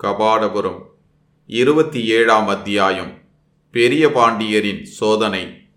கபாடபுரம் 0.00 0.82
இருபத்தி 1.46 2.06
ஏழாம் 2.06 2.48
அத்தியாயம் 2.48 3.12
பெரிய 3.70 4.08
பாண்டியரின் 4.08 4.82
சோதனை. 4.82 5.68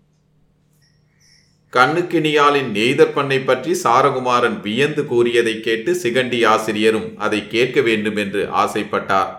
கண்ணுக்கினியாலின் 1.72 2.70
நெய்தற்பண்ணை 2.74 3.44
பற்றி 3.44 3.80
சாரகுமாரன் 3.84 4.60
வியந்து 4.60 5.06
கூறியதை 5.06 5.60
கேட்டு 5.60 6.00
சிகண்டி 6.02 6.46
ஆசிரியரும் 6.46 7.18
அதை 7.18 7.48
கேட்க 7.48 7.80
வேண்டும் 7.80 8.16
என்று 8.16 8.48
ஆசைப்பட்டார். 8.50 9.32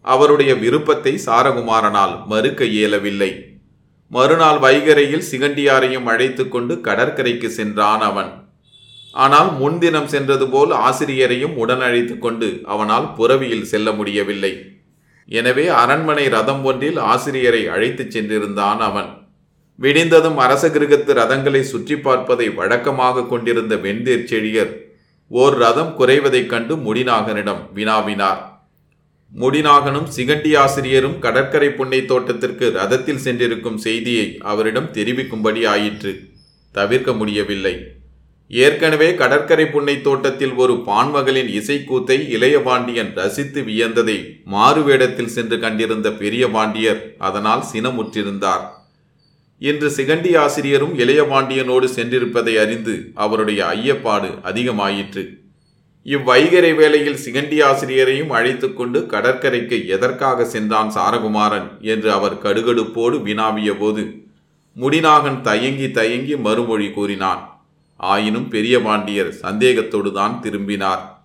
அவருடைய 0.00 0.54
விருப்பத்தை 0.54 1.18
சாரகுமாரனால் 1.26 2.26
மறுக்க 2.26 2.64
இயலவில்லை. 2.64 3.58
மறுநாள் 4.08 4.58
வைகரையில் 4.58 5.28
சிகண்டியாரையும் 5.30 6.04
அழைத்து 6.04 6.48
கொண்டு 6.48 6.80
கடற்கரைக்கு 6.80 7.50
சென்றான் 7.50 8.00
அவன். 8.00 8.43
ஆனால் 9.14 9.50
முன்தினம் 9.58 10.08
சென்றது 10.12 10.46
போல் 10.52 10.72
ஆசிரியரையும் 10.86 11.56
உடன் 11.62 11.82
அழைத்து 11.88 12.14
கொண்டு 12.18 12.48
அவனால் 12.72 13.06
புறவியில் 13.18 13.68
செல்ல 13.72 13.88
முடியவில்லை. 13.98 14.52
எனவே 15.28 15.66
அரண்மனை 15.82 16.24
ரதம் 16.36 16.62
ஒன்றில் 16.70 16.98
ஆசிரியரை 17.12 17.60
அழைத்துச் 17.74 18.14
சென்றிருந்தான் 18.14 18.80
அவன். 18.88 19.10
விடிந்ததும் 19.78 20.38
அரச 20.44 20.64
கிருகத்து 20.68 21.12
ரதங்களை 21.20 21.62
சுற்றி 21.70 21.96
பார்ப்பதை 22.06 22.48
வழக்கமாக 22.58 23.26
கொண்டிருந்த 23.30 23.74
வெண்தேர் 23.84 24.28
செழியர் 24.32 24.72
ஓர் 25.30 25.56
ரதம் 25.62 25.94
குறைவதைக் 25.98 26.50
கண்டு 26.52 26.74
முடிநாகனிடம் 26.86 27.62
வினாவினார். 27.78 28.42
முடிநாகனும் 29.32 30.08
சிகண்டி 30.16 30.52
ஆசிரியரும் 30.64 31.18
கடற்கரை 31.24 31.70
புன்னை 31.78 32.00
தோட்டத்திற்கு 32.10 32.66
ரதத்தில் 32.78 33.24
சென்றிருக்கும் 33.24 33.82
செய்தியை 33.86 34.26
அவரிடம் 34.52 34.92
தெரிவிக்கும்படி 34.96 35.62
ஆயிற்று. 35.74 36.12
தவிர்க்க 36.74 37.12
முடியவில்லை. 37.20 37.74
ஏற்கனவே 38.50 39.14
கடற்கரை 39.14 39.66
புன்னை 39.66 40.02
தோட்டத்தில் 40.02 40.54
ஒரு 40.54 40.74
பான்மகளின் 40.86 41.48
இசைக்கூத்தை 41.60 42.16
இளையபாண்டியன் 42.36 43.12
ரசித்து 43.14 43.62
வியந்ததை 43.62 44.16
மாறுவேடத்தில் 44.44 45.30
சென்று 45.36 45.58
கண்டிருந்த 45.58 46.12
பெரிய 46.12 46.48
பாண்டியர் 46.48 47.14
அதனால் 47.18 47.62
சினமுற்றிருந்தார். 47.72 48.64
இன்று 49.58 49.88
சிகண்டி 49.96 50.36
ஆசிரியரும் 50.36 50.98
இளையபாண்டியனோடு 50.98 51.84
சென்றிருப்பதை 51.84 52.56
அறிந்து 52.58 53.12
அவருடைய 53.14 53.64
ஐயப்பாடு 53.66 54.30
அதிகமாயிற்று. 54.44 55.24
இவ்வைகரை 56.06 56.74
வேளையில் 56.76 57.22
சிகண்டி 57.24 57.62
ஆசிரியரையும் 57.62 58.30
அழைத்து 58.30 58.72
கொண்டு 58.72 59.06
கடற்கரைக்கு 59.06 59.86
எதற்காக 59.86 60.44
சென்றான் 60.44 60.90
சாரகுமாரன் 60.90 61.68
என்று 61.80 62.12
அவர் 62.12 62.38
கடுகடுப்போடு 62.42 63.22
வினாவிய 63.22 63.72
போது 63.78 64.04
முடிநாகன் 64.76 65.40
தயங்கி 65.40 65.90
தயங்கி 65.90 66.36
மறுமொழி 66.36 66.90
கூறினான். 66.90 67.42
ஆயினும் 67.96 68.48
பெரிய 68.48 68.80
பாண்டியர் 68.80 69.32
சந்தேகத்தோடு 69.32 70.12
தான் 70.12 70.40
திரும்பினார். 70.40 71.22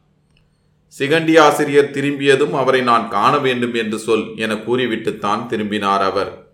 சிகண்டி 0.99 1.39
ஆசிரியர் 1.39 1.91
திரும்பியதும் 1.91 2.53
அவரை 2.53 2.81
நான் 2.81 3.09
காண 3.09 3.37
வேண்டும் 3.37 3.73
என்று 3.73 3.99
சொல் 3.99 4.35
என 4.35 4.55
கூறிவிட்டுத்தான் 4.55 5.45
திரும்பினார் 5.45 6.01
அவர். 6.01 6.47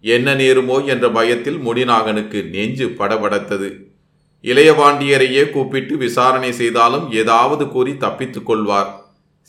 என்ன 0.00 0.34
நேருமோ 0.34 0.84
என்ற 0.84 1.10
பயத்தில் 1.10 1.58
முடிநாகனுக்கு 1.58 2.48
நெஞ்சு 2.48 2.86
படபடத்தது. 2.86 3.90
இளையபாண்டியரையே 4.42 5.50
கூப்பிட்டு 5.50 5.96
விசாரணை 5.96 6.52
செய்தாலும் 6.52 7.12
ஏதாவது 7.12 7.68
கூறி 7.68 7.96
தப்பித்துக் 7.96 8.46
கொள்வார். 8.46 9.00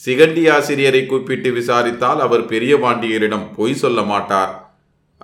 சிகண்டி 0.06 0.52
ஆசிரியரை 0.52 1.06
கூப்பிட்டு 1.06 1.52
விசாரித்தால் 1.52 2.20
அவர் 2.20 2.46
பெரிய 2.46 2.76
பாண்டியரிடம் 2.76 3.54
பொய் 3.56 3.74
சொல்ல 3.74 4.02
மாட்டார். 4.02 4.63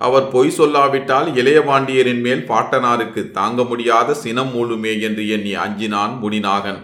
அவர் 0.01 0.27
பொய் 0.31 0.51
சொல்லாவிட்டால் 0.57 1.27
இளையபாண்டியரின் 1.35 2.21
மேல் 2.21 2.43
பாட்டனாருக்கு 2.47 3.31
தாங்க 3.31 3.63
முடியாத 3.63 4.13
சினம் 4.13 4.51
மூழுமே 4.53 4.99
என்று 5.01 5.27
எண்ணி 5.27 5.55
அஞ்சினான் 5.55 6.13
முடிநாகன் 6.21 6.79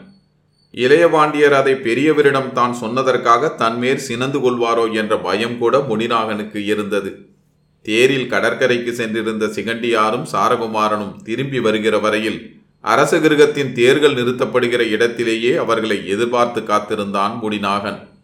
இளையபாண்டியர் 0.73 1.51
அதை 1.51 1.73
பெரியவரிடம் 1.73 2.51
தான் 2.51 2.75
சொன்னதற்காக 2.81 3.55
தன்மேல் 3.55 3.97
சினந்து 3.97 4.39
கொள்வாரோ 4.39 4.91
என்ற 4.91 5.17
பயம் 5.17 5.57
கூட 5.57 5.77
முடிநாகனுக்கு 5.79 6.55
இருந்தது. 6.55 7.11
தேரில் 7.81 8.27
கடற்கரைக்கு 8.27 8.93
சென்றிருந்த 8.93 9.45
சிகண்டியாரும் 9.45 10.25
சாரகுமாரனும் 10.31 11.15
திரும்பி 11.23 11.59
வருகிற 11.59 11.99
வரையில் 11.99 12.39
அரச 12.79 13.17
கிருகத்தின் 13.17 13.71
தேர்கள் 13.71 14.13
நிறுத்தப்படுகிற 14.13 14.81
இடத்திலேயே 14.89 15.55
அவர்களை 15.55 16.07
எதிர்பார்த்து 16.07 16.63
காத்திருந்தான் 16.63 17.33
முடிநாகன் 17.41 18.14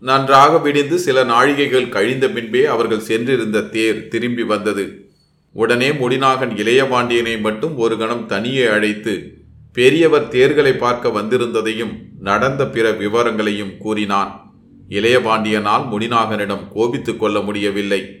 நன்றாக 0.00 0.58
விடிந்து 0.58 0.98
சில 0.98 1.24
நாழிகைகள் 1.24 1.88
கழிந்த 1.88 2.28
பின்பே 2.28 2.64
அவர்கள் 2.64 3.00
சென்றிருந்த 3.00 3.60
தேர் 3.60 4.08
திரும்பி 4.08 4.42
வந்தது. 4.42 5.10
உடனே 5.52 5.90
முடிநாகன் 5.90 6.52
இளையபாண்டியனை 6.56 7.40
மட்டும் 7.40 7.76
ஒரு 7.76 7.98
கணம் 7.98 8.26
தனியே 8.26 8.66
அழைத்து 8.66 9.36
பெரியவர் 9.72 10.28
தேர்களை 10.28 10.72
பார்க்க 10.72 11.08
வந்திருந்ததையும் 11.08 11.94
நடந்த 12.20 12.66
பிற 12.66 12.90
விவரங்களையும் 12.90 13.78
கூறினான். 13.78 14.52
இளையபாண்டியனால் 14.88 15.84
முடிநாகனிடம் 15.92 16.68
கோபித்துக் 16.74 17.20
கொள்ள 17.20 17.40
முடியவில்லை. 17.40 18.16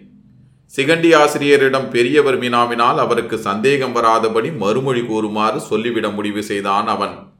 சிகண்டி 0.76 1.14
ஆசிரியரிடம் 1.14 1.90
பெரியவர் 1.90 2.40
வினாவினால் 2.40 2.98
அவருக்கு 2.98 3.38
சந்தேகம் 3.38 3.96
வராதபடி 3.96 4.56
மறுமொழி 4.56 5.02
கூறுமாறு 5.02 5.60
சொல்லிவிட 5.60 6.08
முடிவு 6.10 6.42
செய்தான் 6.42 6.86
அவன். 6.86 7.36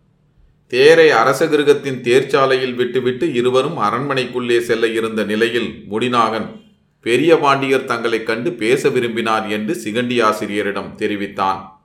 தேரை 0.69 1.11
அரச 1.11 1.47
கிருகத்தின் 1.47 2.01
தேர்ச்சாலையில் 2.01 2.75
விட்டுவிட்டு 2.75 3.33
இருவரும் 3.33 3.79
அரண்மனைக்குள்ளே 3.79 4.59
செல்ல 4.59 4.87
இருந்த 4.87 5.25
நிலையில் 5.25 5.85
முடிநாகன் 5.91 6.61
பெரிய 7.01 7.37
பாண்டியர் 7.37 7.85
தங்களைக் 7.85 8.27
கண்டு 8.27 8.53
பேச 8.53 8.89
விரும்பினார் 8.89 9.49
என்று 9.49 9.81
சிகண்டி 9.85 10.23
ஆசிரியரிடம் 10.23 10.95
தெரிவித்தான். 10.95 11.83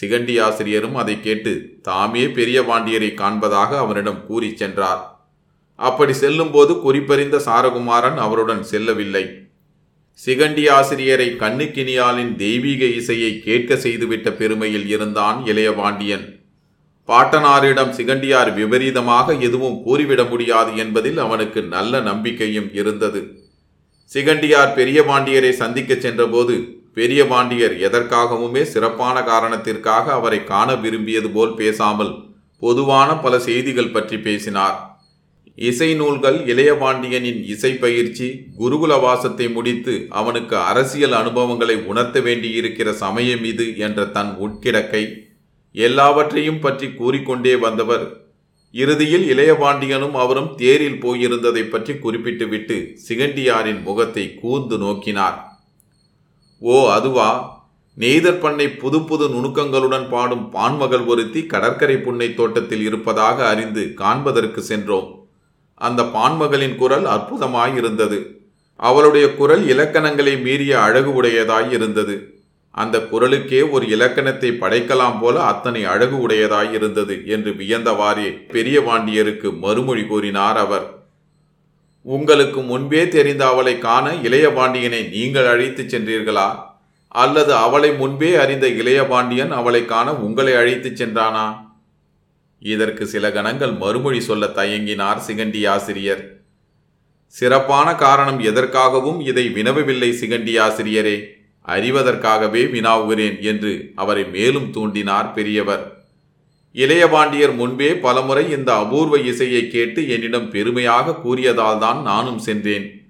சிகண்டி 0.00 0.40
ஆசிரியரும் 0.40 0.94
அதை 0.94 1.20
கேட்டு 1.20 1.78
தாமே 1.82 2.28
பெரிய 2.28 2.62
பாண்டியரை 2.62 3.14
காண்பதாக 3.14 3.76
அவரிடம் 3.76 4.26
கூறி 4.26 4.56
சென்றார். 4.56 5.30
அப்படி 5.74 6.12
செல்லும்போது 6.12 6.80
குறிப்பறிந்த 6.80 7.36
சாரகுமாரன் 7.36 8.16
அவருடன் 8.16 8.62
செல்லவில்லை. 8.62 9.26
சிகண்டி 10.26 10.70
ஆசிரியரை 10.70 11.36
கண்ணுக்கினியாலின் 11.38 12.36
தெய்வீக 12.36 12.84
இசையை 12.84 13.40
கேட்க 13.40 13.74
செய்துவிட்ட 13.74 14.30
பெருமையில் 14.30 14.86
இருந்தான் 14.86 15.46
இளையபாண்டியன் 15.46 16.41
பாட்டனாரிடம் 17.08 17.94
சிகண்டியார் 17.96 18.50
விபரீதமாக 18.58 19.34
எதுவும் 19.46 19.78
கூறிவிட 19.86 20.22
முடியாது 20.24 20.72
என்பதில் 20.76 21.18
அவனுக்கு 21.18 21.60
நல்ல 21.74 22.00
நம்பிக்கையும் 22.00 22.68
இருந்தது. 22.74 23.20
சிகண்டியார் 24.10 24.74
பெரிய 24.74 25.00
பாண்டியரை 25.02 25.52
சந்திக்கச் 25.62 26.04
சென்றபோது 26.04 26.54
பெரிய 26.94 27.20
பாண்டியர் 27.24 27.74
எதற்காகவுமே 27.86 28.62
சிறப்பான 28.62 29.16
காரணத்திற்காக 29.22 30.12
அவரை 30.12 30.40
காண 30.44 30.74
விரும்பியது 30.74 31.28
போல் 31.32 31.54
பேசாமல் 31.54 32.12
பொதுவான 32.62 33.10
பல 33.16 33.34
செய்திகள் 33.38 33.94
பற்றி 33.94 34.16
பேசினார். 34.18 34.76
இசை 35.58 35.88
நூல்கள் 35.94 36.38
இளையபாண்டியனின் 36.52 37.40
இசை 37.44 37.72
பயிற்சி 37.74 38.28
குருகுல 38.58 38.92
வாசத்தை 39.00 39.46
முடித்து 39.48 39.94
அவனுக்கு 40.20 40.56
அரசியல் 40.70 41.12
அனுபவங்களை 41.12 41.76
உணர்த்த 41.90 42.20
வேண்டியிருக்கிற 42.20 42.88
சமயம் 43.02 43.44
இது 43.44 43.66
என்ற 43.76 44.06
தன் 44.16 44.32
உட்கிடக்கை 44.40 45.04
எல்லாவற்றையும் 45.72 46.60
பற்றி 46.60 46.92
கூறிக்கொண்டே 46.92 47.56
வந்தவர். 47.56 48.20
இறுதியில் 48.72 49.36
இளையபாண்டியனும் 49.36 50.10
அவரும் 50.10 50.54
தேரில் 50.56 51.04
போயிருந்ததை 51.04 51.62
பற்றி 51.62 51.94
குறிப்பிட்டுவிட்டு 51.94 52.96
சிகண்டியாரின் 53.08 53.82
முகத்தை 53.82 54.34
கூர்ந்து 54.34 54.78
நோக்கினார். 54.78 55.38
ஓ 56.58 56.90
அதுவா? 56.90 57.60
நெய்தர் 57.98 58.40
பண்ணை 58.40 58.68
புது 58.68 59.02
புது 59.02 59.28
நுணுக்கங்களுடன் 59.28 60.08
பாடும் 60.08 60.52
பான்மகள் 60.52 61.06
ஒருத்தி 61.06 61.46
கடற்கரை 61.46 61.96
புன்னை 61.96 62.34
தோட்டத்தில் 62.34 62.80
இருப்பதாக 62.80 63.48
அறிந்து 63.48 63.94
காண்பதற்கு 63.94 64.62
சென்றோம். 64.62 65.26
அந்த 65.74 66.02
பான்மகளின் 66.02 66.76
குரல் 66.76 67.04
அற்புதமாய் 67.04 67.76
இருந்தது. 67.76 68.40
அவளுடைய 68.76 69.34
குரல் 69.34 69.66
இலக்கணங்களை 69.68 70.42
மீறிய 70.42 70.80
அழகு 70.80 71.22
உடையதாய் 71.22 71.72
இருந்தது. 71.72 72.41
அந்த 72.74 72.98
குரலுக்கே 72.98 73.70
ஒரு 73.70 73.86
இலக்கணத்தை 73.86 74.50
படைக்கலாம் 74.50 75.20
போல 75.20 75.42
அத்தனை 75.42 75.84
அழகு 75.84 76.28
உடையதாயிருந்தது 76.28 77.26
என்று 77.26 77.50
வியந்தவாறே 77.50 78.50
பெரிய 78.50 78.80
பாண்டியருக்கு 78.80 79.58
மறுமொழி 79.58 80.06
கூறினார் 80.06 80.56
அவர். 80.56 81.00
உங்களுக்கு 82.02 82.60
முன்பே 82.60 83.08
தெரிந்த 83.08 83.46
அவளை 83.46 83.78
காண 83.78 84.14
இளைய 84.14 84.52
பாண்டியனை 84.52 85.08
நீங்கள் 85.08 85.46
அழைத்துச் 85.46 85.94
சென்றீர்களா? 85.94 86.56
அல்லது 87.08 87.54
அவளை 87.54 87.92
முன்பே 87.92 88.34
அறிந்த 88.34 88.68
இளைய 88.68 89.04
பாண்டியன் 89.04 89.50
அவளை 89.50 89.84
காண 89.84 90.14
உங்களை 90.14 90.54
அழைத்துச் 90.54 91.02
சென்றானா? 91.02 91.56
இதற்கு 92.58 93.06
சில 93.06 93.32
கணங்கள் 93.32 93.72
மறுமொழி 93.72 94.20
சொல்ல 94.20 94.46
தயங்கினார் 94.46 95.20
சிகண்டி 95.26 95.68
ஆசிரியர். 95.68 96.40
சிறப்பான 97.26 97.94
காரணம் 97.94 98.40
எதற்காகவும் 98.40 99.26
இதை 99.26 99.48
வினவவில்லை 99.48 100.10
சிகண்டி 100.12 100.60
ஆசிரியரே. 100.60 101.40
அறிவதற்காகவே 101.68 102.62
வினாவுகிறேன் 102.70 103.40
என்று 103.40 103.92
அவரை 103.94 104.24
மேலும் 104.24 104.70
தூண்டினார் 104.74 105.32
பெரியவர். 105.32 106.00
இளையபாண்டியர் 106.74 107.54
முன்பே 107.54 107.94
பலமுறை 107.94 108.50
இந்த 108.50 108.74
அபூர்வ 108.74 109.18
இசையை 109.18 109.68
கேட்டு 109.68 110.08
என்னிடம் 110.08 110.50
பெருமையாக 110.50 111.14
கூறியதால் 111.14 111.78
தான் 111.78 112.02
நானும் 112.02 112.38
சென்றேன். 112.38 113.00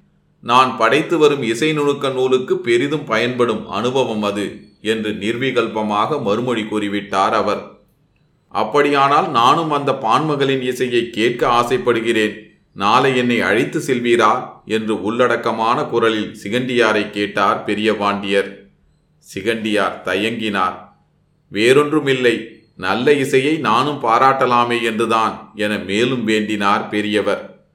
நான் 0.40 0.76
படைத்து 0.76 1.18
வரும் 1.18 1.42
இசை 1.42 1.78
நுணுக்க 1.78 2.12
நூலுக்கு 2.12 2.56
பெரிதும் 2.56 3.04
பயன்படும் 3.04 3.68
அனுபவம் 3.68 4.22
அது 4.22 4.46
என்று 4.80 5.10
நிர்விகல்பமாக 5.10 6.22
மறுமொழி 6.22 6.62
கூறிவிட்டார் 6.62 7.30
அவர். 7.30 7.62
அப்படியானால் 8.48 9.30
நானும் 9.30 9.70
அந்த 9.70 9.92
பான்மகளின் 9.92 10.62
இசையை 10.62 11.10
கேட்க 11.10 11.48
ஆசைப்படுகிறேன். 11.48 12.51
நாளை 12.74 13.16
என்னை 13.16 13.40
அழைத்து 13.40 13.78
செல்வீரா? 13.78 14.50
என்று 14.66 15.02
உள்ளடக்கமான 15.02 15.84
குரலில் 15.84 16.36
சிகண்டியாரை 16.42 17.10
கேட்டார் 17.10 17.64
பெரிய 17.64 17.96
பாண்டியர். 17.96 18.66
சிகண்டியார் 19.34 20.00
தயங்கினார். 20.04 20.74
வேறொன்றுமில்லை 21.52 22.46
நல்ல 22.76 23.12
இசையை 23.12 23.58
நானும் 23.58 24.02
பாராட்டலாமே 24.02 24.82
என்றுதான் 24.82 25.52
என 25.54 25.78
மேலும் 25.78 26.28
வேண்டினார் 26.28 26.88
பெரியவர். 26.88 27.66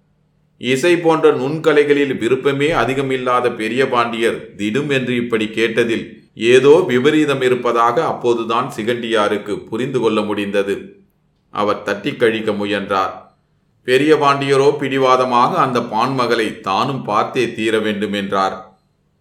இசை 0.57 0.97
போன்ற 0.97 1.33
நுண்கலைகளில் 1.33 2.17
விருப்பமே 2.17 2.71
அதிகமில்லாத 2.71 3.55
பெரிய 3.55 3.89
பாண்டியர் 3.89 4.55
திடும் 4.55 4.89
என்று 4.89 5.15
இப்படி 5.15 5.45
கேட்டதில் 5.45 6.25
ஏதோ 6.33 6.83
விபரீதம் 6.87 7.41
இருப்பதாக 7.41 8.05
அப்போதுதான் 8.05 8.71
சிகண்டியாருக்கு 8.77 9.67
புரிந்து 9.67 9.99
கொள்ள 9.99 10.21
முடிந்தது. 10.21 11.05
அவர் 11.49 11.81
தட்டி 11.81 12.15
கழிக்க 12.15 12.53
முயன்றார். 12.53 13.26
பெரிய 13.87 14.15
பாண்டியரோ 14.15 14.77
பிடிவாதமாக 14.77 15.57
அந்த 15.57 15.79
பான்மகளை 15.79 16.59
தானும் 16.59 17.03
பார்த்தே 17.03 17.53
தீர 17.53 17.79
வேண்டும் 17.79 18.13
என்றார். 18.13 18.66